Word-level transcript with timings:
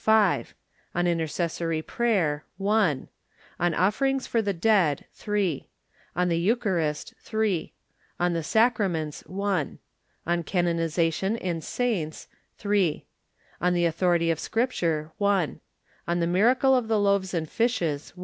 5 0.03 0.55
On 0.95 1.05
Intercessory 1.05 1.83
Prayer. 1.83 2.43
1 2.57 2.71
Propositions— 2.71 3.09
On 3.63 3.73
Offerings 3.75 4.25
for 4.25 4.41
the 4.41 4.51
Dead 4.51 5.05
On 6.15 6.27
the 6.27 6.39
Eucharist. 6.39 7.13
On 8.19 8.33
the 8.33 8.41
Sacraments 8.41 9.23
On 9.29 9.77
Canonization 10.43 11.37
and 11.37 11.63
Saints.... 11.63 12.27
On 13.61 13.73
the 13.75 13.85
Authority 13.85 14.31
of 14.31 14.39
Scripture 14.39 15.11
On 15.21 15.59
the 16.07 16.25
Miracle 16.25 16.75
of 16.75 16.87
the 16.87 16.97
Loaves 16.99 17.35
and 17.35 17.47
Fishes 17.47 18.11